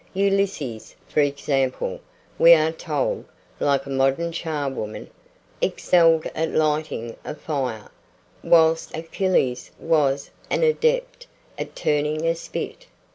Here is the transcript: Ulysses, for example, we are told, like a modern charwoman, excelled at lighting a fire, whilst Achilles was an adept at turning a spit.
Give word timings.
Ulysses, 0.15 0.95
for 1.07 1.19
example, 1.19 1.99
we 2.39 2.55
are 2.55 2.71
told, 2.71 3.25
like 3.59 3.85
a 3.85 3.91
modern 3.91 4.31
charwoman, 4.31 5.11
excelled 5.61 6.25
at 6.33 6.49
lighting 6.55 7.15
a 7.23 7.35
fire, 7.35 7.91
whilst 8.43 8.97
Achilles 8.97 9.69
was 9.77 10.31
an 10.49 10.63
adept 10.63 11.27
at 11.59 11.75
turning 11.75 12.25
a 12.25 12.33
spit. 12.33 12.87